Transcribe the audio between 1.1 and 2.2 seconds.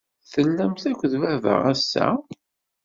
baba ass-a?